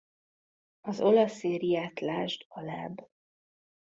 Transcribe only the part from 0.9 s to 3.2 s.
olasz szériát lásd alább.